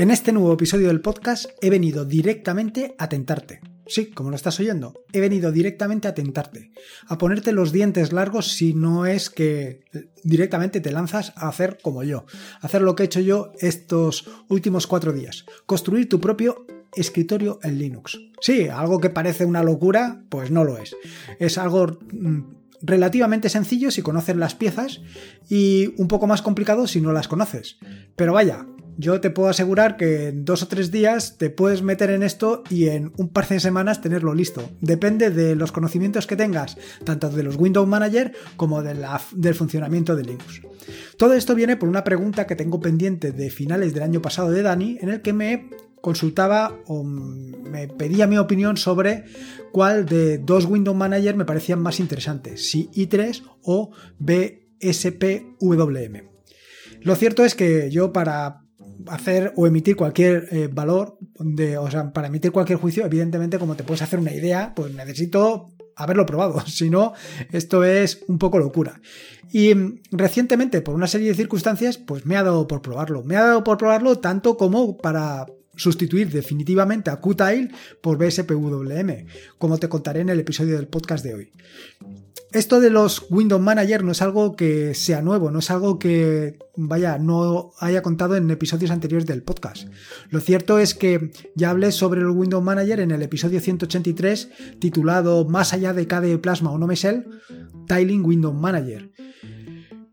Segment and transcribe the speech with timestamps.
[0.00, 3.60] En este nuevo episodio del podcast he venido directamente a tentarte.
[3.86, 6.70] Sí, como lo estás oyendo, he venido directamente a tentarte,
[7.06, 9.84] a ponerte los dientes largos si no es que
[10.24, 12.24] directamente te lanzas a hacer como yo,
[12.62, 17.78] hacer lo que he hecho yo estos últimos cuatro días, construir tu propio escritorio en
[17.78, 18.18] Linux.
[18.40, 20.96] Sí, algo que parece una locura, pues no lo es.
[21.38, 22.40] Es algo mm,
[22.80, 25.02] relativamente sencillo si conoces las piezas
[25.50, 27.76] y un poco más complicado si no las conoces.
[28.16, 28.64] Pero vaya,
[29.00, 32.62] yo te puedo asegurar que en dos o tres días te puedes meter en esto
[32.68, 34.68] y en un par de semanas tenerlo listo.
[34.80, 38.90] Depende de los conocimientos que tengas, tanto de los Windows Manager como de
[39.32, 40.60] del funcionamiento de Linux.
[41.16, 44.60] Todo esto viene por una pregunta que tengo pendiente de finales del año pasado de
[44.62, 45.70] Dani, en el que me
[46.00, 49.24] consultaba o me pedía mi opinión sobre
[49.72, 55.50] cuál de dos Windows Manager me parecían más interesantes, si i3 o BSPWM.
[57.02, 58.59] Lo cierto es que yo para
[59.08, 63.76] hacer o emitir cualquier eh, valor, de, o sea, para emitir cualquier juicio, evidentemente, como
[63.76, 67.12] te puedes hacer una idea, pues necesito haberlo probado, si no,
[67.52, 69.00] esto es un poco locura.
[69.52, 73.22] Y mm, recientemente, por una serie de circunstancias, pues me ha dado por probarlo.
[73.24, 77.70] Me ha dado por probarlo tanto como para sustituir definitivamente a Qtile
[78.02, 79.26] por BSPWM,
[79.58, 81.52] como te contaré en el episodio del podcast de hoy.
[82.52, 86.58] Esto de los Windows Manager no es algo que sea nuevo, no es algo que,
[86.76, 89.86] vaya, no haya contado en episodios anteriores del podcast.
[90.30, 94.48] Lo cierto es que ya hablé sobre el Windows Manager en el episodio 183
[94.80, 96.96] titulado Más allá de KDE Plasma o no me
[97.86, 99.12] Tiling Windows Manager.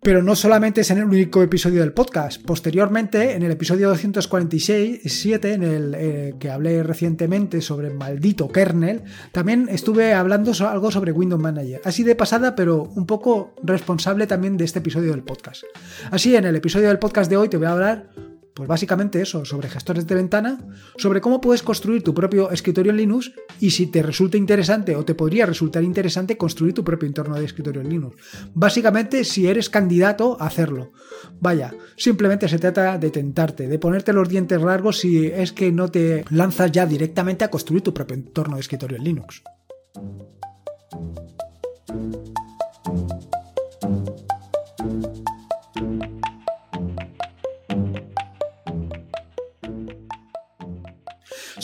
[0.07, 2.41] Pero no solamente es en el único episodio del podcast.
[2.41, 9.67] Posteriormente, en el episodio 247, en el eh, que hablé recientemente sobre maldito kernel, también
[9.69, 11.81] estuve hablando algo sobre Windows Manager.
[11.83, 15.63] Así de pasada, pero un poco responsable también de este episodio del podcast.
[16.09, 19.45] Así, en el episodio del podcast de hoy te voy a hablar pues básicamente eso,
[19.45, 20.57] sobre gestores de ventana,
[20.97, 25.05] sobre cómo puedes construir tu propio escritorio en Linux y si te resulta interesante o
[25.05, 28.15] te podría resultar interesante construir tu propio entorno de escritorio en Linux.
[28.55, 30.91] Básicamente si eres candidato a hacerlo.
[31.39, 35.89] Vaya, simplemente se trata de tentarte, de ponerte los dientes largos si es que no
[35.89, 39.43] te lanzas ya directamente a construir tu propio entorno de escritorio en Linux.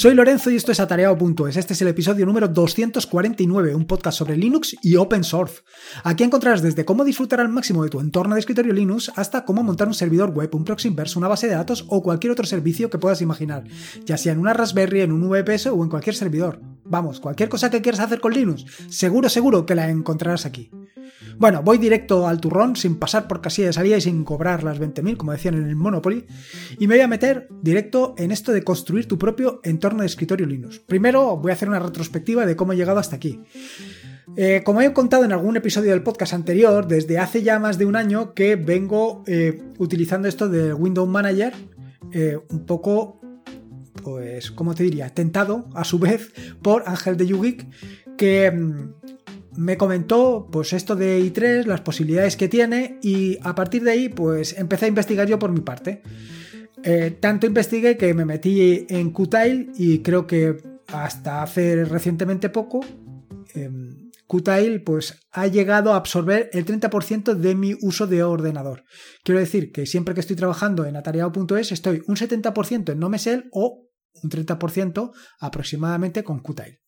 [0.04, 1.56] Soy Lorenzo y esto es atareado.es.
[1.56, 5.62] Este es el episodio número 249, un podcast sobre Linux y Open Source.
[6.04, 9.64] Aquí encontrarás desde cómo disfrutar al máximo de tu entorno de escritorio Linux hasta cómo
[9.64, 12.90] montar un servidor web, un proxy inverso, una base de datos o cualquier otro servicio
[12.90, 13.64] que puedas imaginar,
[14.04, 16.60] ya sea en una Raspberry, en un VPS o en cualquier servidor.
[16.86, 20.70] Vamos, cualquier cosa que quieras hacer con Linux, seguro, seguro que la encontrarás aquí.
[21.38, 24.80] Bueno, voy directo al turrón, sin pasar por casilla de salida y sin cobrar las
[24.80, 26.26] 20.000, como decían en el Monopoly,
[26.80, 30.46] y me voy a meter directo en esto de construir tu propio entorno de escritorio
[30.46, 30.80] Linux.
[30.80, 33.40] Primero voy a hacer una retrospectiva de cómo he llegado hasta aquí.
[34.36, 37.86] Eh, como he contado en algún episodio del podcast anterior, desde hace ya más de
[37.86, 41.54] un año que vengo eh, utilizando esto de Windows Manager,
[42.12, 43.20] eh, un poco,
[44.02, 45.10] pues, ¿cómo te diría?
[45.10, 47.68] Tentado a su vez por Ángel de Yugik,
[48.18, 48.94] que mm,
[49.56, 54.10] me comentó pues esto de i3, las posibilidades que tiene y a partir de ahí
[54.10, 56.02] pues empecé a investigar yo por mi parte.
[56.84, 62.82] Eh, tanto investigué que me metí en Qtile y creo que hasta hace recientemente poco
[63.56, 63.70] eh,
[64.34, 68.84] Qtile pues ha llegado a absorber el 30% de mi uso de ordenador.
[69.24, 73.90] Quiero decir que siempre que estoy trabajando en atareado.es estoy un 70% en NoMesel o
[74.24, 76.82] un 30% aproximadamente con Qtile.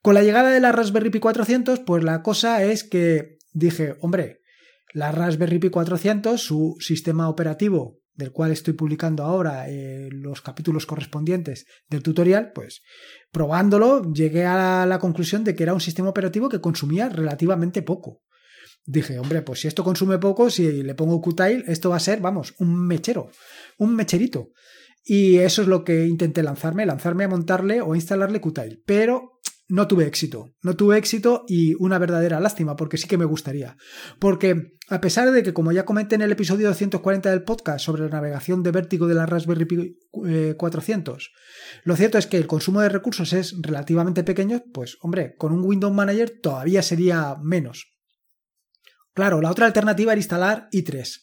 [0.00, 4.40] Con la llegada de la Raspberry Pi 400, pues la cosa es que dije, hombre,
[4.94, 10.86] la Raspberry Pi 400, su sistema operativo, del cual estoy publicando ahora eh, los capítulos
[10.86, 12.82] correspondientes del tutorial, pues
[13.30, 18.22] probándolo llegué a la conclusión de que era un sistema operativo que consumía relativamente poco.
[18.84, 22.20] Dije, hombre, pues si esto consume poco, si le pongo Qtile, esto va a ser,
[22.20, 23.30] vamos, un mechero,
[23.78, 24.50] un mecherito.
[25.04, 28.82] Y eso es lo que intenté lanzarme, lanzarme a montarle o instalarle Qtile.
[28.84, 30.52] Pero no tuve éxito.
[30.62, 33.76] No tuve éxito y una verdadera lástima, porque sí que me gustaría.
[34.18, 38.02] Porque a pesar de que, como ya comenté en el episodio 240 del podcast sobre
[38.02, 39.98] la navegación de vértigo de la Raspberry Pi
[40.56, 41.28] 400, eh,
[41.84, 45.64] lo cierto es que el consumo de recursos es relativamente pequeño, pues hombre, con un
[45.64, 47.94] Windows Manager todavía sería menos.
[49.14, 51.20] Claro, la otra alternativa era instalar i3.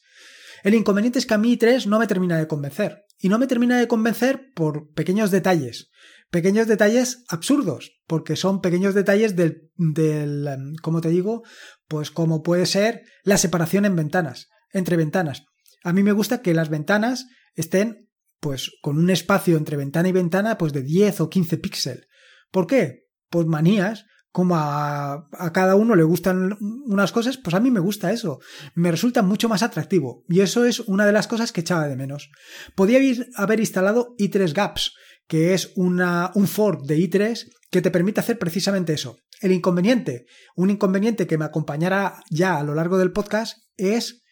[0.64, 3.04] El inconveniente es que a mí i3 no me termina de convencer.
[3.20, 5.90] Y no me termina de convencer por pequeños detalles
[6.30, 11.44] pequeños detalles absurdos, porque son pequeños detalles del, del, em, como te digo,
[11.88, 15.46] pues como puede ser la separación en ventanas, entre ventanas.
[15.84, 18.10] A mí me gusta que las ventanas estén
[18.40, 22.08] pues con un espacio entre ventana y ventana pues de 10 o 15 píxeles.
[22.52, 23.08] ¿Por qué?
[23.30, 27.80] Pues manías, como a, a, cada uno le gustan unas cosas, pues a mí me
[27.80, 28.40] gusta eso.
[28.76, 30.24] Me resulta mucho más atractivo.
[30.30, 32.30] Y eso es una de las cosas que echaba de menos.
[32.76, 33.00] Podía
[33.36, 34.94] haber instalado i3 Gaps,
[35.28, 39.18] que es un fork de i3 que te permite hacer precisamente eso.
[39.42, 40.26] El inconveniente,
[40.56, 44.24] un inconveniente que me acompañará ya a lo largo del podcast, es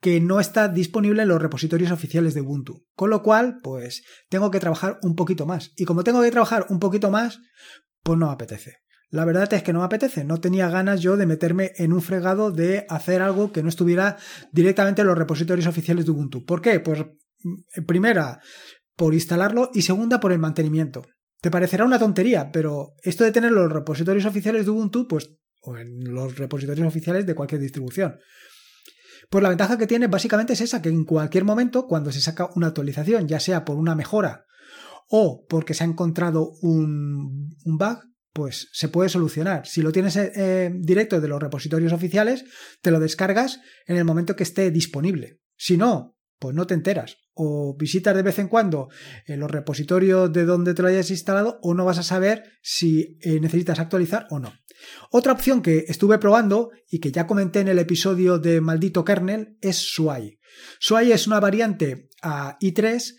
[0.00, 2.86] que no está disponible en los repositorios oficiales de Ubuntu.
[2.94, 5.72] Con lo cual, pues tengo que trabajar un poquito más.
[5.76, 7.40] Y como tengo que trabajar un poquito más,
[8.02, 8.76] pues no me apetece.
[9.10, 12.02] La verdad es que no me apetece, no tenía ganas yo de meterme en un
[12.02, 14.16] fregado de hacer algo que no estuviera
[14.52, 16.44] directamente en los repositorios oficiales de Ubuntu.
[16.44, 16.80] ¿Por qué?
[16.80, 17.04] Pues
[17.42, 18.40] mm, primera,
[18.96, 21.02] por instalarlo y segunda, por el mantenimiento.
[21.40, 25.30] Te parecerá una tontería, pero esto de tener los repositorios oficiales de Ubuntu, pues,
[25.62, 28.16] o en los repositorios oficiales de cualquier distribución.
[29.30, 32.48] Pues la ventaja que tiene básicamente es esa, que en cualquier momento, cuando se saca
[32.54, 34.44] una actualización, ya sea por una mejora
[35.08, 37.98] o porque se ha encontrado un, bug,
[38.32, 39.66] pues se puede solucionar.
[39.66, 42.44] Si lo tienes eh, directo de los repositorios oficiales,
[42.82, 45.40] te lo descargas en el momento que esté disponible.
[45.56, 47.18] Si no, pues no te enteras.
[47.34, 48.88] O visitas de vez en cuando
[49.26, 53.18] en los repositorios de donde te lo hayas instalado o no vas a saber si
[53.20, 54.52] eh, necesitas actualizar o no.
[55.10, 59.56] Otra opción que estuve probando y que ya comenté en el episodio de Maldito Kernel
[59.60, 60.38] es Sway.
[60.80, 63.14] Sway es una variante a i3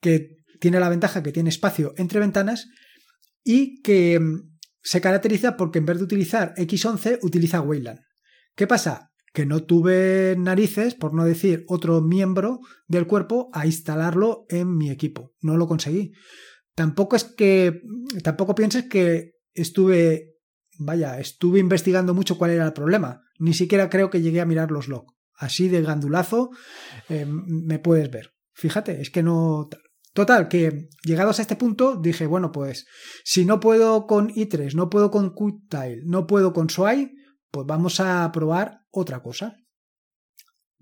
[0.00, 2.68] que tiene la ventaja que tiene espacio entre ventanas
[3.44, 8.00] y que mm, se caracteriza porque en vez de utilizar X11 utiliza Wayland.
[8.54, 9.09] ¿Qué pasa?
[9.32, 14.90] Que no tuve narices, por no decir otro miembro del cuerpo, a instalarlo en mi
[14.90, 15.34] equipo.
[15.40, 16.12] No lo conseguí.
[16.74, 17.82] Tampoco es que,
[18.22, 20.30] tampoco pienses que estuve
[20.80, 23.22] vaya, estuve investigando mucho cuál era el problema.
[23.38, 25.14] Ni siquiera creo que llegué a mirar los logs.
[25.34, 26.50] Así de gandulazo
[27.08, 28.34] eh, me puedes ver.
[28.52, 29.68] Fíjate, es que no...
[30.12, 32.86] Total, que llegados a este punto dije, bueno, pues
[33.24, 37.12] si no puedo con i3, no puedo con QTile, no puedo con Sway,
[37.50, 39.56] pues vamos a probar otra cosa.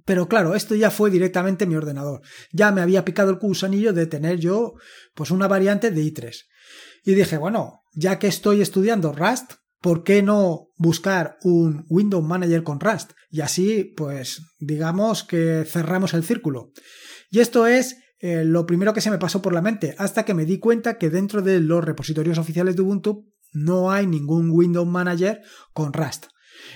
[0.04, 2.22] Pero claro, esto ya fue directamente mi ordenador.
[2.50, 4.74] Ya me había picado el gusanillo de tener yo
[5.14, 6.34] pues una variante de i3.
[7.04, 12.62] Y dije, bueno, ya que estoy estudiando Rust, ¿por qué no buscar un Window Manager
[12.62, 13.12] con Rust?
[13.30, 16.72] Y así, pues, digamos que cerramos el círculo.
[17.30, 20.34] Y esto es eh, lo primero que se me pasó por la mente, hasta que
[20.34, 24.84] me di cuenta que dentro de los repositorios oficiales de Ubuntu no hay ningún Window
[24.84, 25.42] Manager
[25.72, 26.26] con Rust.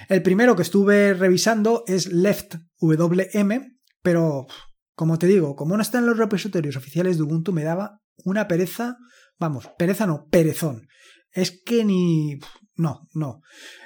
[0.08, 4.46] El primero que estuve revisando es LeftWM, pero
[4.94, 8.48] como te digo, como no está en los repositorios oficiales de Ubuntu, me daba una
[8.48, 8.98] pereza,
[9.38, 10.86] vamos, pereza no, perezón.
[11.30, 12.38] Es que ni,
[12.76, 13.40] no, no.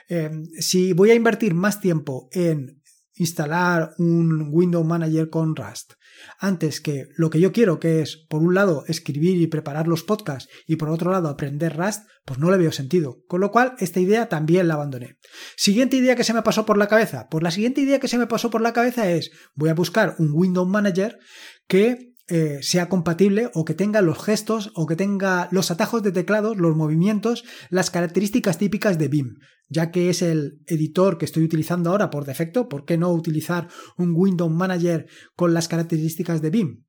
[0.08, 2.82] Eh, si voy a invertir más tiempo en
[3.16, 5.94] instalar un Window Manager con Rust
[6.38, 10.02] antes que lo que yo quiero, que es, por un lado, escribir y preparar los
[10.02, 13.22] podcasts y por otro lado, aprender Rust, pues no le veo sentido.
[13.28, 15.18] Con lo cual, esta idea también la abandoné.
[15.56, 17.28] Siguiente idea que se me pasó por la cabeza.
[17.30, 20.16] Pues la siguiente idea que se me pasó por la cabeza es, voy a buscar
[20.18, 21.18] un Window Manager
[21.66, 26.10] que eh, sea compatible o que tenga los gestos o que tenga los atajos de
[26.10, 29.36] teclado, los movimientos, las características típicas de BIM.
[29.68, 33.68] Ya que es el editor que estoy utilizando ahora por defecto, ¿por qué no utilizar
[33.96, 35.06] un Windows Manager
[35.36, 36.84] con las características de BIM?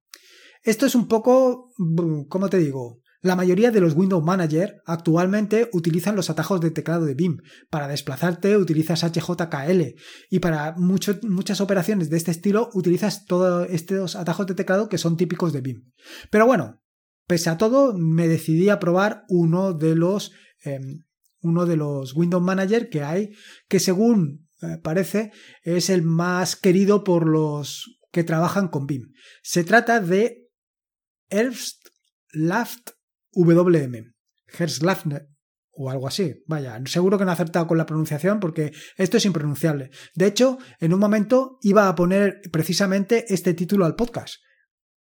[0.63, 3.01] Esto es un poco, mm, ¿cómo te digo?
[3.21, 7.37] La mayoría de los Windows Manager actualmente utilizan los atajos de teclado de BIM.
[7.69, 9.95] Para desplazarte utilizas HJKL
[10.29, 15.17] y para muchas operaciones de este estilo utilizas todos estos atajos de teclado que son
[15.17, 15.91] típicos de BIM.
[16.29, 16.83] Pero bueno,
[17.25, 20.31] pese a todo, me decidí a probar uno de los,
[20.63, 21.03] em,
[21.41, 23.31] uno de los Windows Manager que hay,
[23.67, 25.31] que según eh, parece
[25.63, 29.11] es el más querido por los que trabajan con BIM.
[29.41, 30.49] Se trata de
[31.29, 31.87] Erst
[32.31, 32.96] Laft
[33.33, 34.13] WM,
[34.57, 35.29] Herslafner
[35.71, 36.43] o algo así.
[36.47, 39.91] Vaya, seguro que no he acertado con la pronunciación porque esto es impronunciable.
[40.15, 44.35] De hecho, en un momento iba a poner precisamente este título al podcast.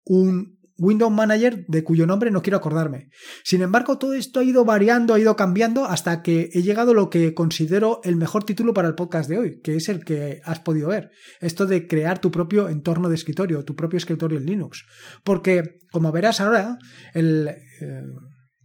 [0.04, 3.10] Un Windows Manager de cuyo nombre no quiero acordarme.
[3.42, 6.94] Sin embargo, todo esto ha ido variando, ha ido cambiando hasta que he llegado a
[6.94, 10.40] lo que considero el mejor título para el podcast de hoy, que es el que
[10.44, 11.10] has podido ver.
[11.40, 14.84] Esto de crear tu propio entorno de escritorio, tu propio escritorio en Linux.
[15.24, 16.78] Porque, como verás ahora,
[17.12, 18.02] el eh,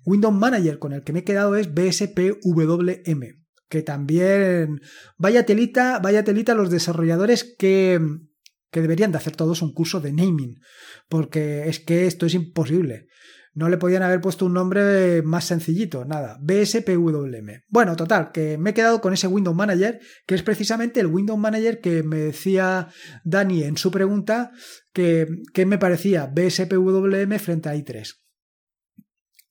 [0.06, 3.22] Windows Manager con el que me he quedado es BSPWM.
[3.70, 4.82] Que también
[5.18, 8.00] vaya telita, vaya telita los desarrolladores que
[8.74, 10.60] que deberían de hacer todos un curso de naming,
[11.08, 13.08] porque es que esto es imposible.
[13.54, 17.62] No le podían haber puesto un nombre más sencillito, nada, BSPWM.
[17.70, 21.40] Bueno, total, que me he quedado con ese Windows Manager, que es precisamente el Windows
[21.40, 22.88] Manager que me decía
[23.24, 24.52] Dani en su pregunta
[24.92, 28.16] que, que me parecía BSPWM frente a i3.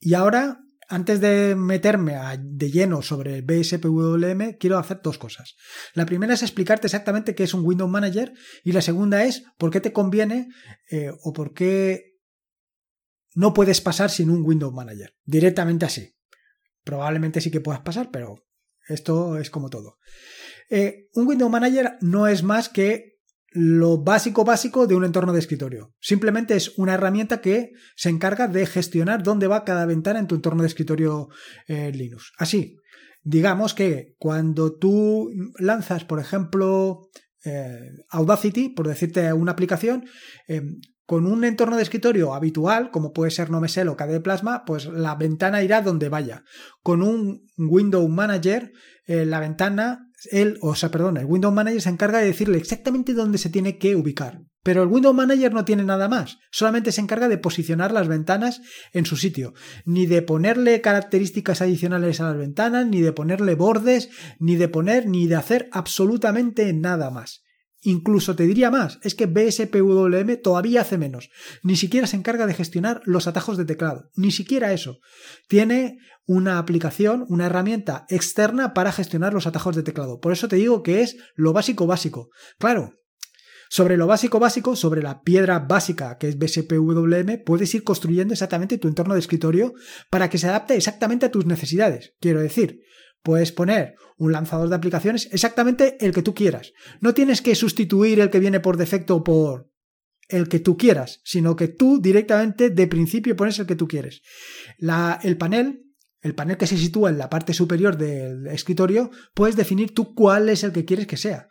[0.00, 0.58] Y ahora
[0.92, 5.56] antes de meterme de lleno sobre BSPWM, quiero hacer dos cosas.
[5.94, 9.70] La primera es explicarte exactamente qué es un Windows Manager y la segunda es por
[9.70, 10.48] qué te conviene
[10.90, 12.18] eh, o por qué
[13.34, 15.14] no puedes pasar sin un Windows Manager.
[15.24, 16.14] Directamente así.
[16.84, 18.44] Probablemente sí que puedas pasar, pero
[18.86, 19.98] esto es como todo.
[20.68, 23.11] Eh, un Windows Manager no es más que
[23.54, 25.94] lo básico básico de un entorno de escritorio.
[26.00, 30.34] Simplemente es una herramienta que se encarga de gestionar dónde va cada ventana en tu
[30.34, 31.28] entorno de escritorio
[31.66, 32.32] eh, Linux.
[32.38, 32.76] Así,
[33.22, 37.08] digamos que cuando tú lanzas, por ejemplo,
[37.44, 40.06] eh, Audacity, por decirte una aplicación,
[40.48, 40.62] eh,
[41.04, 45.14] con un entorno de escritorio habitual, como puede ser Nomesel o KDE Plasma, pues la
[45.14, 46.44] ventana irá donde vaya.
[46.82, 48.72] Con un Window Manager,
[49.06, 53.38] la ventana él, o sea, perdón, el Windows Manager se encarga de decirle exactamente dónde
[53.38, 54.42] se tiene que ubicar.
[54.62, 58.60] Pero el Windows Manager no tiene nada más, solamente se encarga de posicionar las ventanas
[58.92, 64.10] en su sitio, ni de ponerle características adicionales a las ventanas, ni de ponerle bordes,
[64.38, 67.42] ni de poner, ni de hacer absolutamente nada más.
[67.84, 71.30] Incluso te diría más, es que BSPWM todavía hace menos.
[71.64, 74.08] Ni siquiera se encarga de gestionar los atajos de teclado.
[74.14, 75.00] Ni siquiera eso.
[75.48, 80.20] Tiene una aplicación, una herramienta externa para gestionar los atajos de teclado.
[80.20, 82.30] Por eso te digo que es lo básico básico.
[82.58, 82.94] Claro,
[83.68, 88.78] sobre lo básico básico, sobre la piedra básica que es BSPWM, puedes ir construyendo exactamente
[88.78, 89.72] tu entorno de escritorio
[90.10, 92.14] para que se adapte exactamente a tus necesidades.
[92.20, 92.80] Quiero decir,
[93.22, 96.72] Puedes poner un lanzador de aplicaciones exactamente el que tú quieras.
[97.00, 99.70] No tienes que sustituir el que viene por defecto por
[100.28, 104.22] el que tú quieras, sino que tú directamente de principio pones el que tú quieres.
[104.78, 105.84] El panel,
[106.22, 110.48] el panel que se sitúa en la parte superior del escritorio, puedes definir tú cuál
[110.48, 111.48] es el que quieres que sea.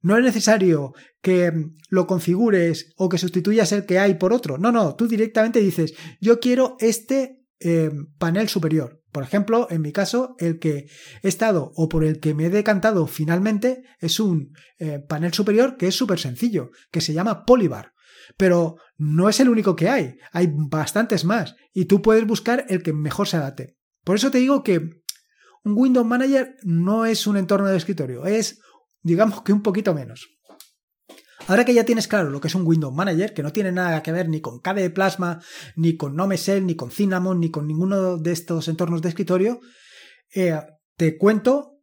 [0.00, 1.52] No es necesario que
[1.88, 4.58] lo configures o que sustituyas el que hay por otro.
[4.58, 9.02] No, no, tú directamente dices, yo quiero este eh, panel superior.
[9.12, 10.88] Por ejemplo, en mi caso, el que
[11.22, 15.76] he estado o por el que me he decantado finalmente es un eh, panel superior
[15.76, 17.92] que es súper sencillo, que se llama Polybar.
[18.36, 22.82] Pero no es el único que hay, hay bastantes más y tú puedes buscar el
[22.82, 23.76] que mejor se adapte.
[24.04, 24.78] Por eso te digo que
[25.64, 28.60] un Windows Manager no es un entorno de escritorio, es
[29.02, 30.28] digamos que un poquito menos.
[31.46, 34.02] Ahora que ya tienes claro lo que es un Windows Manager, que no tiene nada
[34.02, 35.42] que ver ni con KDE Plasma,
[35.76, 39.60] ni con Nomesel, ni con Cinnamon, ni con ninguno de estos entornos de escritorio,
[40.34, 40.58] eh,
[40.96, 41.78] te cuento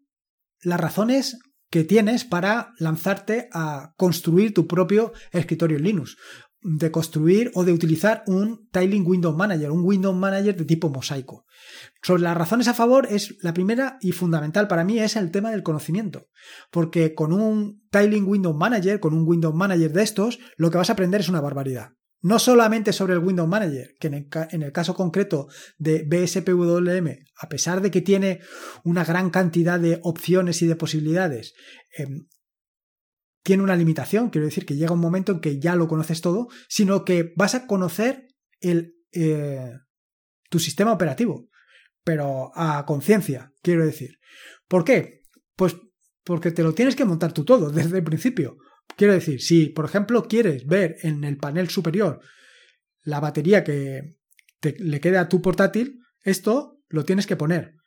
[0.61, 1.37] las razones
[1.69, 6.17] que tienes para lanzarte a construir tu propio escritorio Linux
[6.63, 11.45] de construir o de utilizar un Tiling Window Manager, un Window Manager de tipo mosaico.
[12.03, 15.51] Sobre las razones a favor es la primera y fundamental para mí es el tema
[15.51, 16.27] del conocimiento,
[16.69, 20.89] porque con un Tiling Window Manager, con un Window Manager de estos, lo que vas
[20.89, 21.93] a aprender es una barbaridad.
[22.23, 25.47] No solamente sobre el Window Manager, que en el, caso concreto
[25.79, 28.41] de BSPWM, a pesar de que tiene
[28.83, 31.55] una gran cantidad de opciones y de posibilidades,
[31.97, 32.27] em,
[33.43, 36.47] tiene una limitación, quiero decir que llega un momento en que ya lo conoces todo,
[36.67, 38.27] sino que vas a conocer
[38.59, 39.71] el, eh,
[40.49, 41.49] tu sistema operativo,
[42.03, 44.19] pero a conciencia, quiero decir.
[44.67, 45.21] ¿Por qué?
[45.55, 45.75] Pues
[46.23, 48.57] porque te lo tienes que montar tú todo desde el principio.
[48.95, 52.21] Quiero decir, si por ejemplo quieres ver en el panel superior
[53.03, 54.17] la batería que
[54.59, 57.80] te, le queda a tu portátil, esto lo tienes que poner.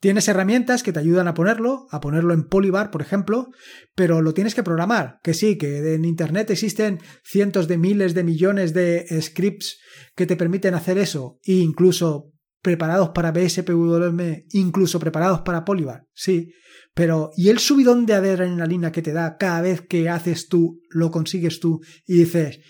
[0.00, 3.48] Tienes herramientas que te ayudan a ponerlo, a ponerlo en Polybar, por ejemplo,
[3.94, 5.18] pero lo tienes que programar.
[5.22, 9.78] Que sí, que en Internet existen cientos de miles de millones de scripts
[10.14, 12.32] que te permiten hacer eso, e incluso
[12.64, 16.52] preparados para BSPWM, incluso preparados para Polybar, sí.
[16.94, 21.10] Pero, ¿y el subidón de adrenalina que te da cada vez que haces tú, lo
[21.10, 22.60] consigues tú y dices,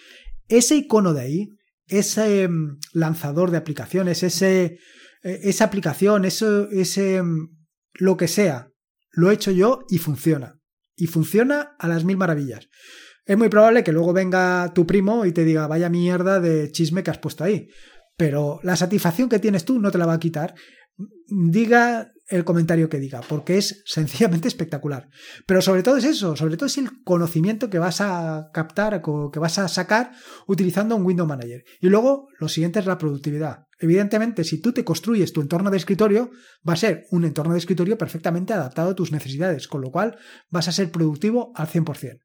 [0.48, 1.48] ese icono de ahí,
[1.86, 4.78] ese mm, lanzador de aplicaciones, ese
[5.24, 7.48] esa aplicación, eso, ese, mm,
[7.94, 8.70] lo que sea,
[9.10, 10.60] lo he hecho yo y funciona.
[10.96, 12.68] Y funciona a las mil maravillas.
[13.24, 17.02] Es muy probable que luego venga tu primo y te diga, vaya mierda de chisme
[17.02, 17.68] que has puesto ahí.
[18.16, 20.54] Pero la satisfacción que tienes tú no te la va a quitar.
[21.26, 25.08] Diga el comentario que diga, porque es sencillamente espectacular.
[25.46, 29.02] Pero sobre todo es eso, sobre todo es el conocimiento que vas a captar,
[29.32, 30.12] que vas a sacar
[30.46, 31.64] utilizando un Window Manager.
[31.80, 33.66] Y luego lo siguiente es la productividad.
[33.84, 36.30] Evidentemente, si tú te construyes tu entorno de escritorio,
[36.66, 40.16] va a ser un entorno de escritorio perfectamente adaptado a tus necesidades, con lo cual
[40.48, 42.18] vas a ser productivo al 100%.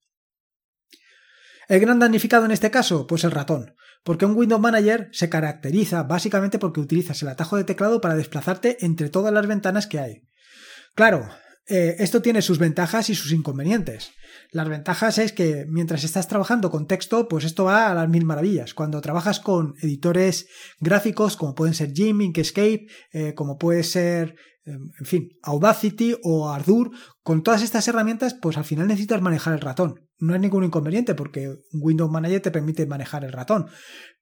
[1.68, 3.08] ¿El gran damnificado en este caso?
[3.08, 3.76] Pues el ratón.
[4.06, 8.78] Porque un Windows Manager se caracteriza básicamente porque utilizas el atajo de teclado para desplazarte
[8.80, 10.22] entre todas las ventanas que hay.
[10.96, 11.28] Claro,
[11.68, 14.12] eh, esto tiene sus ventajas y sus inconvenientes.
[14.52, 18.26] Las ventajas es que mientras estás trabajando con texto, pues esto va a las mil
[18.26, 18.74] maravillas.
[18.74, 20.48] Cuando trabajas con editores
[20.80, 26.50] gráficos, como pueden ser Jim, Inkscape, eh, como puede ser, em, en fin, Audacity o
[26.50, 26.90] Ardour,
[27.22, 30.08] con todas estas herramientas, pues al final necesitas manejar el ratón.
[30.18, 33.68] No hay ningún inconveniente porque Windows Manager te permite manejar el ratón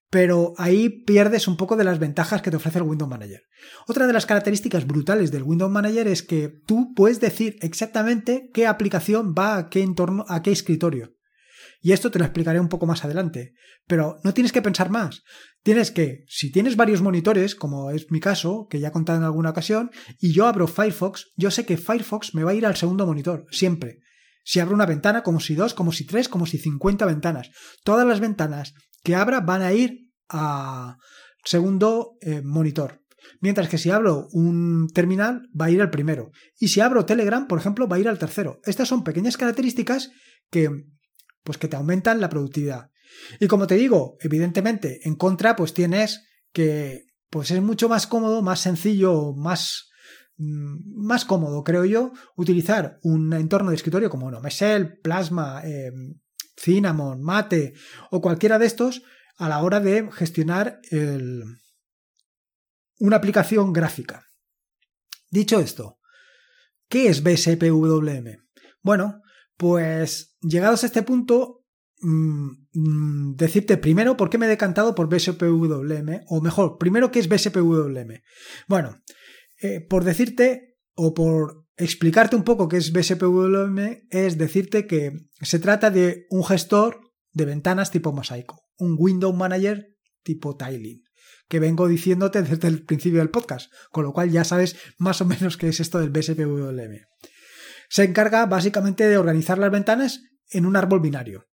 [0.09, 3.41] pero ahí pierdes un poco de las ventajas que te ofrece el Windows Manager.
[3.87, 8.67] Otra de las características brutales del Windows Manager es que tú puedes decir exactamente qué
[8.67, 11.13] aplicación va a qué entorno, a qué escritorio.
[11.81, 13.53] Y esto te lo explicaré un poco más adelante.
[13.85, 15.23] Pero no tienes que pensar más.
[15.63, 19.25] Tienes que, si tienes varios monitores, como es mi caso, que ya he contado en
[19.25, 22.75] alguna ocasión, y yo abro Firefox, yo sé que Firefox me va a ir al
[22.75, 23.99] segundo monitor, siempre.
[24.43, 27.51] Si abro una ventana, como si dos, como si tres, como si cincuenta ventanas.
[27.83, 28.73] Todas las ventanas
[29.07, 30.97] que abra van a ir a
[31.41, 33.05] segundo eh, monitor.
[33.39, 36.31] Mientras que si abro un terminal va a ir al primero.
[36.59, 38.59] Y si abro Telegram, por ejemplo, va a ir al tercero.
[38.65, 40.11] Estas son pequeñas características
[40.51, 40.69] que,
[41.45, 42.89] pues que te aumentan la productividad.
[43.39, 48.41] Y como te digo, evidentemente, en contra, pues tienes que, pues es mucho más cómodo,
[48.41, 49.87] más sencillo, más,
[50.35, 55.93] mm, más cómodo, creo yo, utilizar un entorno de escritorio como no, Mesel, Plasma, eh,
[56.57, 57.73] Cinnamon, Mate
[58.11, 59.03] o cualquiera de estos
[59.37, 60.79] a la hora de gestionar
[62.99, 64.25] una aplicación gráfica.
[65.29, 65.99] Dicho esto,
[66.89, 68.37] ¿qué es BSPWM?
[68.81, 69.21] Bueno,
[69.57, 71.65] pues llegados a este punto,
[71.99, 77.19] mm, mm, decirte primero por qué me he decantado por BSPWM, o mejor, primero qué
[77.19, 78.23] es BSPWM.
[78.67, 79.03] Bueno,
[79.61, 85.59] eh, por decirte o por explicarte un poco qué es BSPWM es decirte que se
[85.59, 86.99] trata de un gestor
[87.31, 89.87] de ventanas tipo mosaico, un Window Manager
[90.23, 91.03] tipo tiling,
[91.47, 95.25] que vengo diciéndote desde el principio del podcast, con lo cual ya sabes más o
[95.25, 96.97] menos qué es esto del BSPWM.
[97.89, 101.45] Se encarga básicamente de organizar las ventanas en un árbol binario.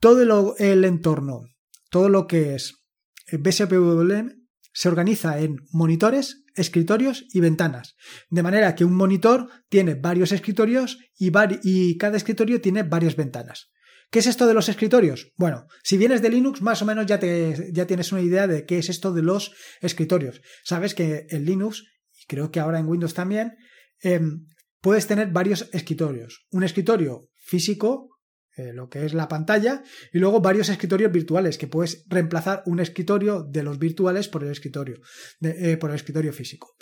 [0.00, 1.42] Todo el entorno,
[1.88, 2.84] todo lo que es
[3.32, 4.43] BSPWM
[4.74, 7.96] se organiza en monitores escritorios y ventanas.
[8.28, 13.70] De manera que un monitor tiene varios escritorios y, cada escritorio tiene varias ventanas.
[14.10, 15.32] ¿Qué es esto de los escritorios?
[15.36, 18.90] Bueno, si vienes de Linux, más o menos ya tienes una idea de qué es
[18.90, 20.40] esto de los escritorios.
[20.64, 23.54] Sabes que en Linux, y creo que ahora en Windows también,
[24.00, 24.46] em,
[24.80, 26.46] puedes tener varios escritorios.
[26.50, 28.10] Un escritorio físico
[28.56, 32.78] eh, lo que es la pantalla, y luego varios escritorios virtuales, que puedes reemplazar un
[32.78, 35.00] escritorio de los virtuales por el escritorio,
[35.42, 36.76] eh, por el escritorio físico.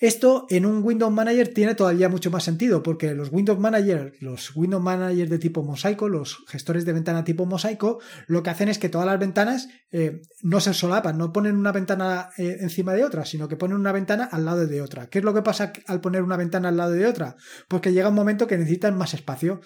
[0.00, 4.54] Esto en un Windows Manager tiene todavía mucho más sentido, porque los Windows Manager, los
[4.54, 8.78] Windows Manager de tipo mosaico, los gestores de ventana tipo mosaico, lo que hacen es
[8.78, 13.24] que todas las ventanas eh, no se solapan, no ponen una ventana encima de otra,
[13.24, 15.08] sino que ponen una ventana al lado de otra.
[15.08, 17.34] ¿Qué es lo que pasa al poner una ventana al lado de otra?
[17.66, 19.60] Pues que llega un momento que necesitan más espacio.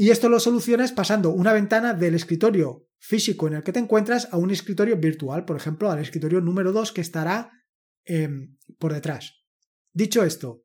[0.00, 4.28] Y esto lo solucionas pasando una ventana del escritorio físico en el que te encuentras
[4.30, 7.50] a un escritorio virtual, por ejemplo, al escritorio número 2 que estará
[8.04, 9.42] em, por detrás.
[9.92, 10.62] Dicho esto,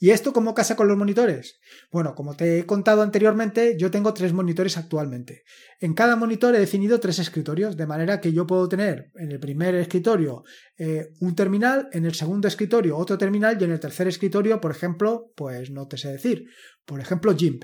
[0.00, 1.60] ¿y esto cómo casa con los monitores?
[1.92, 5.44] Bueno, como te he contado anteriormente, yo tengo tres monitores actualmente.
[5.78, 9.38] En cada monitor he definido tres escritorios, de manera que yo puedo tener en el
[9.38, 10.42] primer escritorio
[10.76, 14.72] eh, un terminal, en el segundo escritorio otro terminal y en el tercer escritorio, por
[14.72, 16.46] ejemplo, pues no te sé decir,
[16.84, 17.62] por ejemplo, GIMP.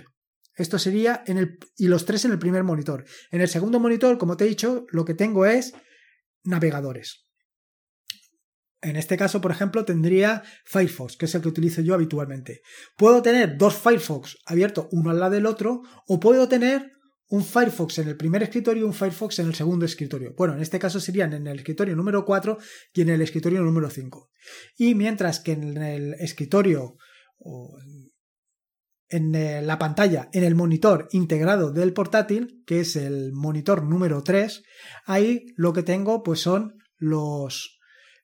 [0.59, 3.05] Esto sería en el, y los tres en el primer monitor.
[3.31, 5.73] En el segundo monitor, como te he dicho, lo que tengo es
[6.43, 7.27] navegadores.
[8.81, 12.63] En este caso, por ejemplo, tendría Firefox, que es el que utilizo yo habitualmente.
[12.97, 16.93] Puedo tener dos Firefox abiertos uno al lado del otro, o puedo tener
[17.31, 20.35] un Firefox en el primer escritorio y un Firefox en el segundo escritorio.
[20.37, 22.59] Bueno, en este caso serían en el escritorio número 4
[22.95, 24.31] y en el escritorio número 5.
[24.77, 26.97] Y mientras que en el escritorio
[29.11, 34.23] en eh, la pantalla, en el monitor integrado del portátil, que es el monitor número
[34.23, 34.63] 3,
[35.07, 37.79] ahí lo que tengo pues son los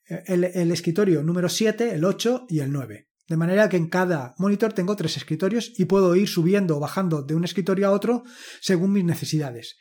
[0.08, 3.08] eh, el, escritorio número 7, el 8 y el 9.
[3.26, 7.22] De manera que en cada monitor tengo tres escritorios y puedo ir subiendo o bajando
[7.22, 8.22] de un escritorio a otro
[8.60, 9.78] según mis necesidades.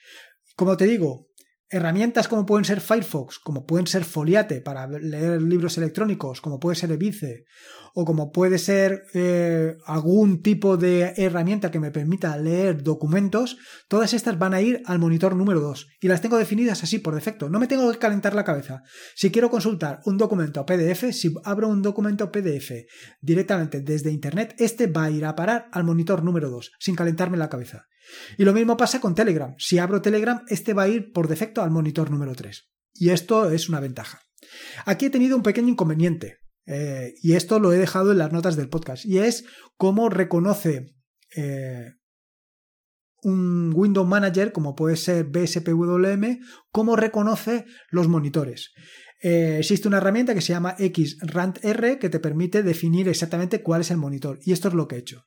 [0.55, 1.27] Como te digo,
[1.73, 6.75] herramientas como pueden ser Firefox, como pueden ser Foliate para leer libros electrónicos, como puede
[6.75, 7.45] ser Ebice,
[7.95, 13.57] o como puede ser eh, algún tipo de herramienta que me permita leer documentos,
[13.87, 17.15] todas estas van a ir al monitor número 2 y las tengo definidas así por
[17.15, 17.49] defecto.
[17.49, 18.83] No me tengo que calentar la cabeza.
[19.15, 22.71] Si quiero consultar un documento PDF, si abro un documento PDF
[23.21, 27.37] directamente desde Internet, este va a ir a parar al monitor número 2 sin calentarme
[27.37, 27.87] la cabeza.
[28.37, 29.55] Y lo mismo pasa con Telegram.
[29.57, 32.69] Si abro Telegram, este va a ir por defecto al monitor número 3.
[32.93, 34.21] Y esto es una ventaja.
[34.85, 36.37] Aquí he tenido un pequeño inconveniente.
[36.65, 39.05] Eh, y esto lo he dejado en las notas del podcast.
[39.05, 39.45] Y es
[39.77, 40.95] cómo reconoce
[41.35, 41.93] eh,
[43.23, 46.39] un Windows Manager, como puede ser BSPWM,
[46.71, 48.73] cómo reconoce los monitores.
[49.21, 53.91] Eh, existe una herramienta que se llama XRANTR que te permite definir exactamente cuál es
[53.91, 54.39] el monitor.
[54.43, 55.25] Y esto es lo que he hecho.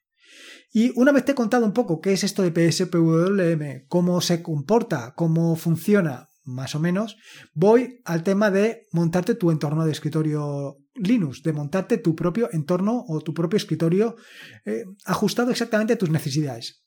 [0.72, 4.42] Y una vez te he contado un poco qué es esto de PSPWM, cómo se
[4.42, 7.16] comporta, cómo funciona, más o menos,
[7.54, 13.04] voy al tema de montarte tu entorno de escritorio Linux, de montarte tu propio entorno
[13.08, 14.16] o tu propio escritorio
[14.64, 16.84] eh, ajustado exactamente a tus necesidades.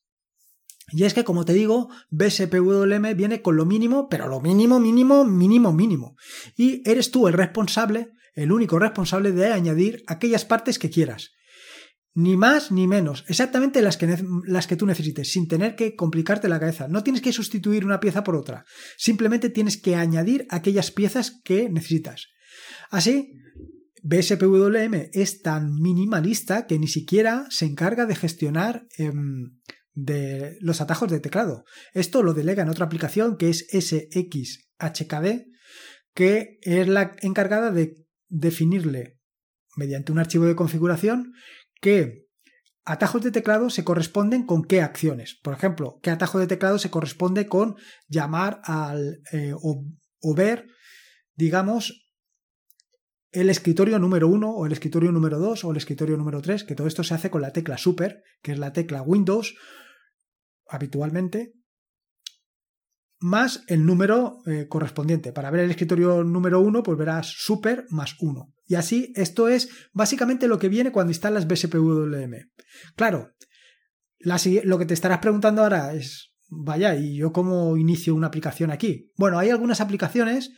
[0.91, 5.23] Y es que, como te digo, BSPWM viene con lo mínimo, pero lo mínimo, mínimo,
[5.23, 6.15] mínimo, mínimo.
[6.55, 11.31] Y eres tú el responsable, el único responsable de añadir aquellas partes que quieras.
[12.19, 16.49] Ni más ni menos, exactamente las que, las que tú necesites, sin tener que complicarte
[16.49, 16.89] la cabeza.
[16.89, 18.65] No tienes que sustituir una pieza por otra,
[18.97, 22.27] simplemente tienes que añadir aquellas piezas que necesitas.
[22.89, 23.31] Así,
[24.03, 29.57] BSPWM es tan minimalista que ni siquiera se encarga de gestionar em,
[29.93, 31.63] de los atajos de teclado.
[31.93, 35.45] Esto lo delega en otra aplicación que es SXHKD,
[36.13, 37.95] que es la encargada de
[38.27, 39.19] definirle
[39.77, 41.33] mediante un archivo de configuración
[41.79, 42.29] qué
[42.85, 45.39] atajos de teclado se corresponden con qué acciones.
[45.43, 47.75] Por ejemplo, qué atajo de teclado se corresponde con
[48.07, 50.65] llamar al eh, o, ver,
[51.35, 52.09] digamos,
[53.31, 56.73] el escritorio número 1 o el escritorio número 2 o el escritorio número 3, que
[56.73, 59.55] todo esto se hace con la tecla Super, que es la tecla Windows
[60.67, 61.53] habitualmente,
[63.19, 65.33] más el número eh, correspondiente.
[65.33, 68.53] Para ver el escritorio número 1, pues verás Super más 1.
[68.65, 72.35] Y así, esto es básicamente lo que viene cuando instalas BSPWM.
[72.95, 73.31] Claro,
[74.19, 79.11] lo que te estarás preguntando ahora es, vaya, ¿y yo cómo inicio una aplicación aquí?
[79.17, 80.51] Bueno, hay algunas aplicaciones,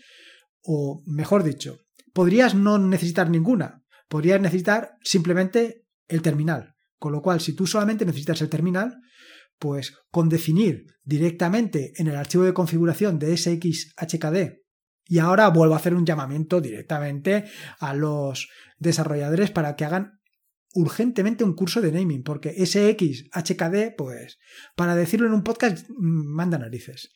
[0.64, 1.80] o mejor dicho,
[2.14, 3.84] podrías no necesitar ninguna.
[4.08, 6.76] Podrías necesitar simplemente el terminal.
[6.98, 8.98] Con lo cual, si tú solamente necesitas el terminal,
[9.62, 14.60] pues con definir directamente en el archivo de configuración de SXHKD
[15.06, 17.46] y ahora vuelvo a hacer un llamamiento directamente
[17.80, 20.20] a los desarrolladores para que hagan
[20.74, 24.40] urgentemente un curso de naming, porque SXHKD, pues,
[24.76, 27.12] para decirlo en un podcast, mm, manda narices.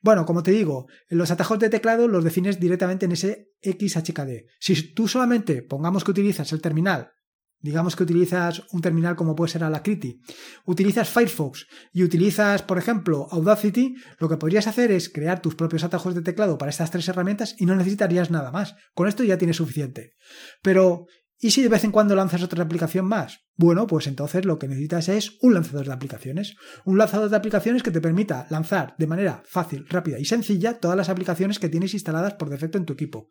[0.00, 4.46] Bueno, como te digo, los atajos de teclado los defines directamente en ese XHKD.
[4.60, 7.10] Si tú solamente, pongamos que utilizas el terminal
[7.60, 10.20] digamos que utilizas un terminal como puede ser Alacrity,
[10.64, 15.84] utilizas Firefox y utilizas, por ejemplo, Audacity, lo que podrías hacer es crear tus propios
[15.84, 18.74] atajos de teclado para estas tres herramientas y no necesitarías nada más.
[18.94, 20.14] Con esto ya tienes suficiente.
[20.62, 21.06] Pero,
[21.38, 23.40] ¿y si de vez en cuando lanzas otra aplicación más?
[23.56, 26.56] Bueno, pues entonces lo que necesitas es un lanzador de aplicaciones.
[26.84, 30.96] Un lanzador de aplicaciones que te permita lanzar de manera fácil, rápida y sencilla todas
[30.96, 33.28] las aplicaciones que tienes instaladas por defecto en tu equipo.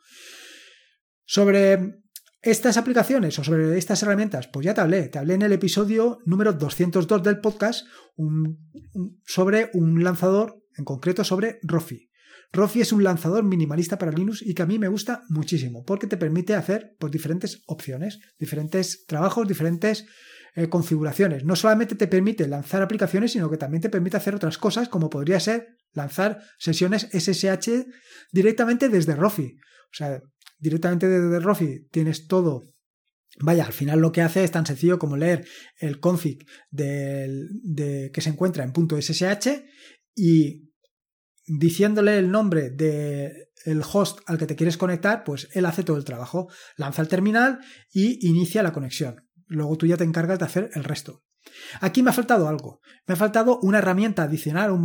[1.26, 2.02] Sobre
[2.42, 6.20] estas aplicaciones o sobre estas herramientas, pues ya te hablé, te hablé en el episodio
[6.26, 7.86] número 202 del podcast
[9.26, 12.10] sobre un lanzador, en concreto sobre Rofi.
[12.52, 16.08] Rofi es un lanzador minimalista para Linux y que a mí me gusta muchísimo porque
[16.08, 20.06] te permite hacer pues, diferentes opciones, diferentes trabajos, diferentes
[20.56, 21.44] eh, configuraciones.
[21.44, 25.10] No solamente te permite lanzar aplicaciones, sino que también te permite hacer otras cosas como
[25.10, 27.86] podría ser lanzar sesiones SSH
[28.32, 29.58] directamente desde Rofi.
[29.92, 30.22] O sea,
[30.60, 32.64] directamente desde Rofi tienes todo.
[33.40, 38.22] Vaya, al final lo que hace es tan sencillo como leer el config de, que
[38.22, 39.64] se encuentra en .ssh
[40.16, 40.70] y
[41.46, 46.04] diciéndole el nombre del host al que te quieres conectar, pues él hace todo el
[46.04, 46.50] trabajo.
[46.76, 47.60] Lanza el terminal
[47.92, 49.28] y inicia la conexión.
[49.48, 51.24] Luego tú ya te encargas de hacer el resto.
[51.80, 52.82] Aquí me ha faltado algo.
[53.08, 54.78] Me ha faltado una herramienta adicional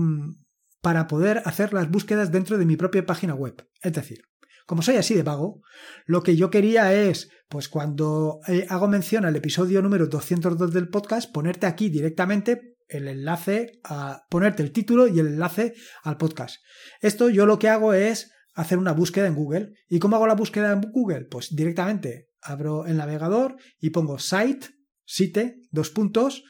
[0.81, 3.67] para poder hacer las búsquedas dentro de mi propia página web.
[3.83, 4.23] Es decir,
[4.66, 5.61] como soy así de vago,
[6.07, 10.88] lo que yo quería es, pues cuando eh, hago mención al episodio número 202 del
[10.88, 16.57] podcast, ponerte aquí directamente el enlace a ponerte el título y el enlace al podcast.
[17.00, 19.74] Esto yo lo que hago es hacer una búsqueda en Google.
[19.88, 21.27] ¿Y cómo hago la búsqueda en Google?
[21.31, 24.68] Pues directamente abro el navegador y pongo site,
[25.05, 26.44] site, dos puntos,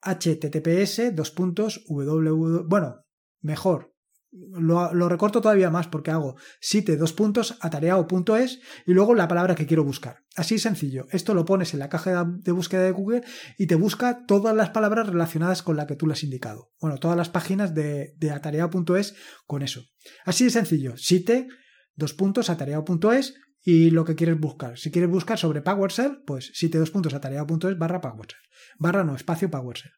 [0.00, 3.04] https, dos puntos, www, bueno,
[3.40, 3.92] mejor,
[4.32, 9.66] lo, recorto todavía más porque hago site dos puntos atareado.es y luego la palabra que
[9.66, 10.24] quiero buscar.
[10.36, 11.06] Así sencillo.
[11.10, 13.22] Esto lo pones en la caja de búsqueda de Google
[13.58, 16.70] y te busca todas las palabras relacionadas con la que tú le has indicado.
[16.80, 19.14] Bueno, todas las páginas de, de atareado.es
[19.46, 19.84] con eso.
[20.24, 20.96] Así de sencillo.
[20.96, 21.48] Site
[21.94, 24.78] dos puntos atareado.es y lo que quieres buscar.
[24.78, 28.40] Si quieres buscar sobre PowerShell, pues site dos puntos atareado.es barra PowerShell.
[28.78, 29.92] Barra no, espacio PowerShell.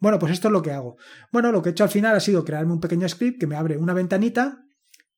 [0.00, 0.96] Bueno, pues esto es lo que hago.
[1.32, 3.56] Bueno, lo que he hecho al final ha sido crearme un pequeño script que me
[3.56, 4.58] abre una ventanita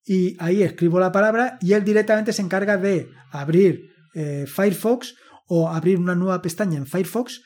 [0.04, 5.14] y ahí escribo la palabra y él directamente se encarga de abrir eh, Firefox
[5.46, 7.42] o abrir una nueva pestaña en Firefox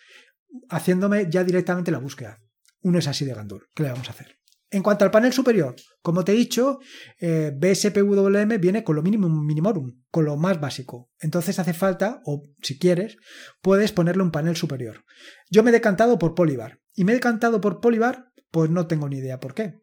[0.69, 2.39] haciéndome ya directamente la búsqueda.
[2.83, 3.69] Uno es así de Gandur.
[3.75, 4.43] ¿Qué le vamos a hacer?
[4.73, 6.79] En cuanto al panel superior, como te he dicho,
[7.21, 11.11] eh, BSPWM viene con lo mínimo minimorum, con lo más básico.
[11.21, 13.19] Entonces hace falta, o si quieres,
[13.61, 15.05] puedes ponerle un panel superior.
[15.51, 16.81] Yo me he decantado por Polybar.
[16.95, 19.81] Y me he decantado por Polybar, pues no tengo ni idea por qué.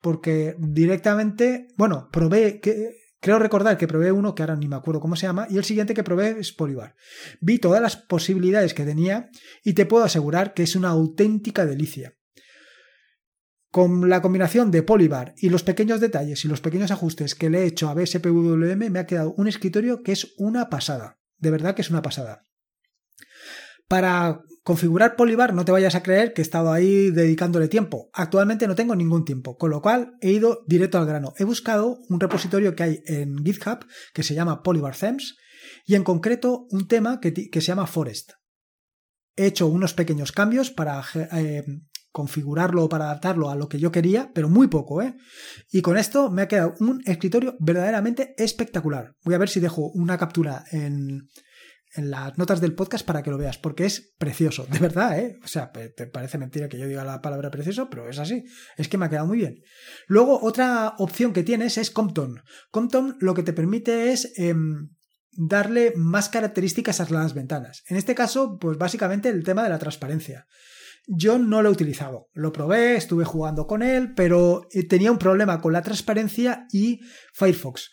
[0.00, 2.60] Porque directamente, bueno, probé
[3.20, 5.64] Creo recordar que probé uno que ahora ni me acuerdo cómo se llama y el
[5.64, 6.96] siguiente que probé es Polybar.
[7.40, 9.28] Vi todas las posibilidades que tenía
[9.62, 12.16] y te puedo asegurar que es una auténtica delicia.
[13.70, 17.60] Con la combinación de Polybar y los pequeños detalles y los pequeños ajustes que le
[17.60, 21.20] he hecho a BSPWM me ha quedado un escritorio que es una pasada.
[21.36, 22.46] De verdad que es una pasada.
[23.86, 28.08] Para configurar Polybar no te vayas a creer que he estado ahí dedicándole tiempo.
[28.12, 31.34] Actualmente no tengo ningún tiempo, con lo cual he ido directo al grano.
[31.38, 35.34] He buscado un repositorio que hay en GitHub que se llama Polybar Themes
[35.86, 38.34] y en concreto un tema que, se llama Forest.
[39.34, 41.02] He hecho unos pequeños cambios para
[41.32, 41.64] eh,
[42.12, 45.16] configurarlo para adaptarlo a lo que yo quería, pero muy poco, ¿eh?
[45.72, 49.16] Y con esto me ha quedado un escritorio verdaderamente espectacular.
[49.24, 51.28] Voy a ver si dejo una captura en,
[51.94, 55.38] en las notas del podcast para que lo veas, porque es precioso, de verdad, ¿eh?
[55.42, 58.44] O sea, te parece mentira que yo diga la palabra precioso, pero es así.
[58.76, 59.60] Es que me ha quedado muy bien.
[60.06, 62.42] Luego, otra opción que tienes es Compton.
[62.70, 64.90] Compton lo que te permite es em,
[65.32, 67.82] darle más características a las ventanas.
[67.88, 70.46] En este caso, pues básicamente el tema de la transparencia.
[71.06, 72.28] Yo no lo he utilizado.
[72.34, 77.00] Lo probé, estuve jugando con él, pero eh, tenía un problema con la transparencia y
[77.32, 77.90] Firefox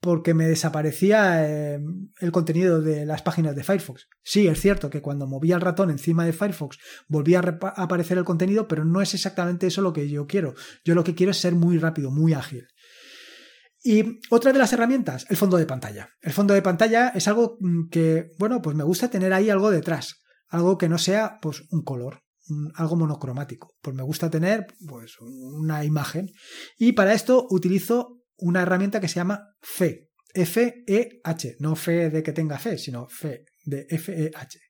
[0.00, 1.78] porque me desaparecía eh,
[2.20, 4.08] el contenido de las páginas de Firefox.
[4.22, 8.24] Sí, es cierto que cuando movía el ratón encima de Firefox volvía a aparecer el
[8.24, 10.54] contenido, pero no es exactamente eso lo que yo quiero.
[10.84, 12.66] Yo lo que quiero es ser muy rápido, muy ágil.
[13.82, 16.08] Y otra de las herramientas, el fondo de pantalla.
[16.20, 19.70] El fondo de pantalla es algo mm, que, bueno, pues me gusta tener ahí algo
[19.70, 22.22] detrás, algo que no sea pues un color,
[22.74, 23.74] algo monocromático.
[23.82, 26.30] Pues me gusta tener pues una imagen
[26.78, 30.10] y para esto utilizo una herramienta que se llama FE.
[30.32, 34.60] F-E-H, no fe de que tenga fe, sino fe de F-E-H.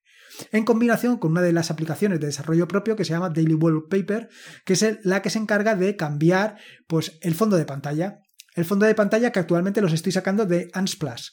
[0.52, 4.28] En combinación con una de las aplicaciones de desarrollo propio que se llama Daily Wallpaper,
[4.64, 6.56] que es la que se encarga de cambiar
[6.86, 8.20] pues, el fondo de pantalla.
[8.54, 11.28] El fondo de pantalla que actualmente los estoy sacando de Unsplash.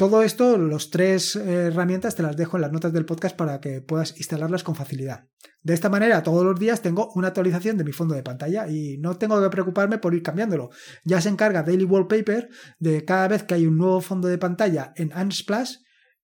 [0.00, 3.60] Todo esto, los tres eh, herramientas, te las dejo en las notas del podcast para
[3.60, 5.28] que puedas instalarlas con facilidad.
[5.60, 8.96] De esta manera, todos los días tengo una actualización de mi fondo de pantalla y
[8.96, 10.70] no tengo que preocuparme por ir cambiándolo.
[11.04, 14.94] Ya se encarga Daily Wallpaper de cada vez que hay un nuevo fondo de pantalla
[14.96, 15.74] en Unsplash,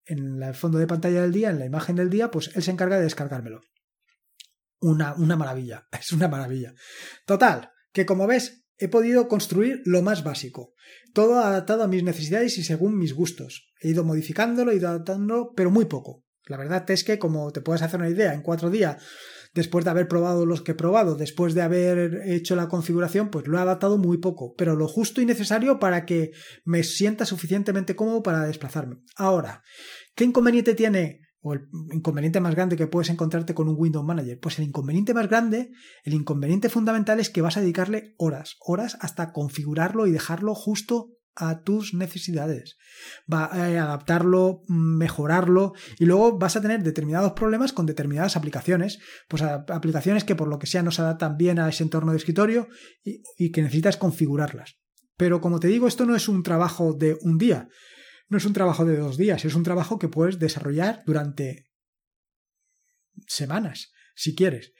[0.06, 2.70] en el fondo de pantalla del día, en la imagen del día, pues él se
[2.70, 3.60] encarga de descargármelo.
[4.80, 6.72] Una, una maravilla, es una maravilla.
[7.26, 10.74] Total, que como ves, he podido construir lo más básico,
[11.12, 13.72] todo adaptado a mis necesidades y según mis gustos.
[13.80, 16.24] He ido modificándolo, he ido adaptándolo, pero muy poco.
[16.46, 19.02] La verdad es que, como te puedes hacer una idea, en cuatro días,
[19.54, 23.48] después de haber probado los que he probado, después de haber hecho la configuración, pues
[23.48, 26.32] lo he adaptado muy poco, pero lo justo y necesario para que
[26.64, 28.98] me sienta suficientemente cómodo para desplazarme.
[29.16, 29.62] Ahora,
[30.14, 34.38] ¿qué inconveniente tiene o el inconveniente más grande que puedes encontrarte con un Windows Manager?
[34.40, 35.70] Pues el inconveniente más grande,
[36.02, 41.12] el inconveniente fundamental es que vas a dedicarle horas, horas hasta configurarlo y dejarlo justo
[41.37, 42.78] a tus necesidades.
[43.32, 48.98] Va a eh, adaptarlo, mejorarlo y luego vas a tener determinados problemas con determinadas aplicaciones,
[49.28, 52.18] pues aplicaciones que por lo que sea no se adaptan bien a ese entorno de
[52.18, 52.68] escritorio
[53.04, 54.78] y, y que necesitas configurarlas.
[55.16, 57.68] Pero como te digo, esto no es un trabajo de un día,
[58.28, 61.70] no es un trabajo de dos días, es un trabajo que puedes desarrollar durante
[63.26, 64.72] semanas, si quieres,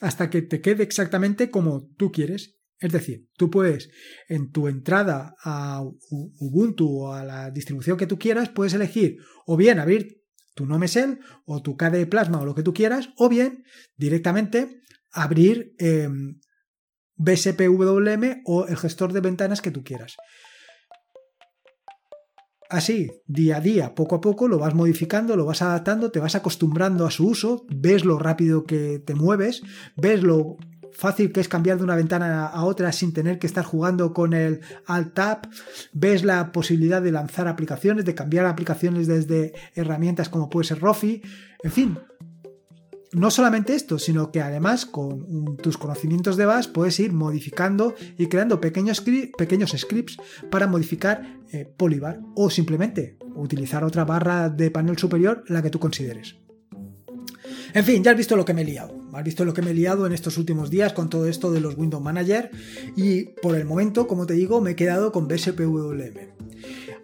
[0.00, 2.56] hasta que te quede exactamente como tú quieres.
[2.80, 3.90] Es decir, tú puedes,
[4.28, 9.56] en tu entrada a Ubuntu o a la distribución que tú quieras, puedes elegir o
[9.56, 10.22] bien abrir
[10.54, 13.64] tu Nomesel o tu KDE Plasma o lo que tú quieras, o bien
[13.96, 14.80] directamente
[15.10, 16.08] abrir eh,
[17.16, 20.16] BSPWM o el gestor de ventanas que tú quieras.
[22.68, 26.34] Así, día a día, poco a poco, lo vas modificando, lo vas adaptando, te vas
[26.34, 29.62] acostumbrando a su uso, ves lo rápido que te mueves,
[29.96, 30.58] ves lo
[30.92, 34.34] fácil que es cambiar de una ventana a otra sin tener que estar jugando con
[34.34, 35.48] el Alt Tab,
[35.92, 41.22] ves la posibilidad de lanzar aplicaciones, de cambiar aplicaciones desde herramientas como puede ser Rofi,
[41.62, 41.98] en fin,
[43.12, 48.26] no solamente esto, sino que además con tus conocimientos de base puedes ir modificando y
[48.26, 49.02] creando pequeños,
[49.36, 50.16] pequeños scripts
[50.50, 55.78] para modificar eh, Polybar o simplemente utilizar otra barra de panel superior, la que tú
[55.78, 56.36] consideres.
[57.74, 58.94] En fin, ya has visto lo que me he liado.
[59.12, 61.60] Has visto lo que me he liado en estos últimos días con todo esto de
[61.60, 62.50] los Windows Manager
[62.96, 66.47] y por el momento, como te digo, me he quedado con BSPWM.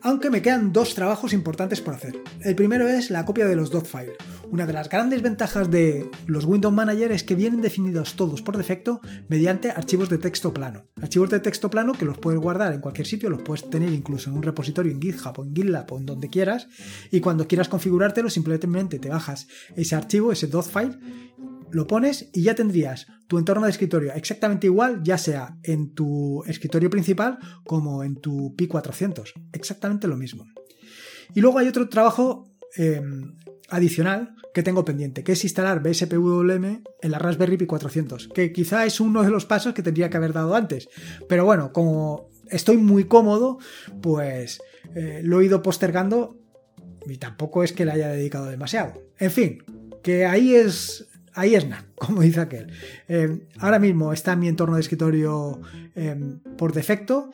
[0.06, 2.22] Aunque me quedan dos trabajos importantes por hacer.
[2.42, 4.18] El primero es la copia de los files.
[4.50, 8.58] Una de las grandes ventajas de los Windows Manager es que vienen definidos todos por
[8.58, 10.84] defecto mediante archivos de texto plano.
[11.00, 14.28] Archivos de texto plano que los puedes guardar en cualquier sitio, los puedes tener incluso
[14.28, 16.68] en un repositorio en GitHub o en GitLab o en donde quieras
[17.10, 20.98] y cuando quieras configurártelo simplemente te bajas ese archivo, ese file
[21.74, 26.44] lo pones y ya tendrías tu entorno de escritorio exactamente igual, ya sea en tu
[26.46, 29.32] escritorio principal como en tu P400.
[29.52, 30.46] Exactamente lo mismo.
[31.34, 33.34] Y luego hay otro trabajo em,
[33.70, 36.64] adicional que tengo pendiente, que es instalar BSPWM
[37.02, 40.16] en la Raspberry Pi 400, que quizá es uno de los pasos que tendría que
[40.16, 40.88] haber dado antes.
[41.28, 43.58] Pero bueno, como estoy muy cómodo,
[44.00, 44.60] pues
[44.94, 46.38] eh, lo he ido postergando
[47.04, 48.92] y tampoco es que le haya dedicado demasiado.
[49.18, 49.64] En fin,
[50.04, 52.72] que ahí es ahí es nada, como dice aquel.
[53.08, 55.60] Eh, ahora mismo está en mi entorno de escritorio
[55.94, 57.30] em, por defecto,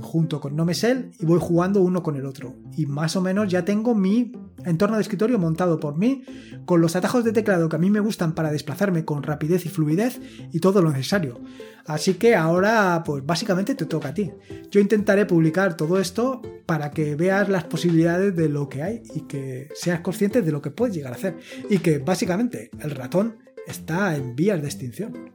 [0.00, 2.54] junto con Nomesel, y voy jugando uno con el otro.
[2.76, 4.32] Y más o menos ya tengo mi
[4.64, 6.24] entorno de escritorio montado por mí,
[6.64, 9.68] con los atajos de teclado que a mí me gustan para desplazarme con rapidez y
[9.68, 10.20] fluidez
[10.52, 11.40] y todo lo necesario.
[11.84, 14.30] Así que ahora, pues básicamente te toca a ti.
[14.70, 19.22] Yo intentaré publicar todo esto para que veas las posibilidades de lo que hay y
[19.22, 21.38] que seas consciente de lo que puedes llegar a hacer.
[21.68, 23.31] Y que básicamente el ratón
[23.66, 25.32] está en vías de extinción.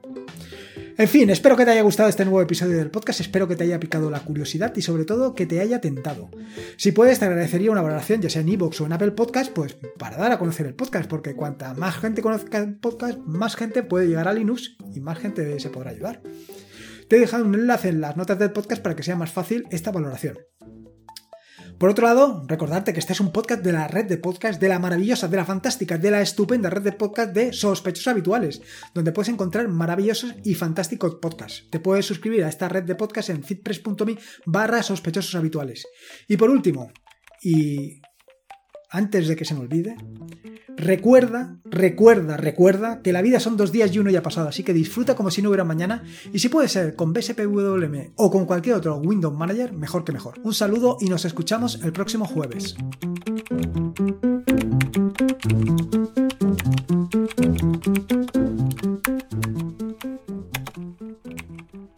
[0.97, 3.63] En fin, espero que te haya gustado este nuevo episodio del podcast, espero que te
[3.63, 6.31] haya picado la curiosidad y sobre todo que te haya tentado.
[6.75, 9.77] Si puedes, te agradecería una valoración, ya sea en iVoox o en Apple Podcast, pues
[9.99, 13.83] para dar a conocer el podcast, porque cuanta más gente conozca el podcast, más gente
[13.83, 16.23] puede llegar a Linux y más gente se podrá ayudar.
[17.07, 19.65] Te he dejado un enlace en las notas del podcast para que sea más fácil
[19.69, 20.39] esta valoración.
[21.77, 24.67] Por otro lado, recordarte que este es un podcast de la red de podcast, de
[24.67, 28.63] la maravillosa, de la fantástica, de la estupenda red de podcast de sospechosos habituales,
[28.95, 31.65] donde puedes encontrar maravillosos y fantásticos podcasts.
[31.69, 35.87] Te puedes suscribir a esta red de podcast en fitpress.me barra sospechosos habituales.
[36.27, 36.91] Y por último,
[37.43, 38.01] y
[38.89, 39.95] antes de que se me olvide,
[40.75, 44.73] recuerda, recuerda, recuerda que la vida son dos días y uno ya pasado, así que
[44.73, 48.75] disfruta como si no hubiera mañana y si puede ser con BSPWM o con cualquier
[48.75, 50.35] otro Windows Manager, mejor que mejor.
[50.43, 52.75] Un saludo y nos escuchamos el próximo jueves.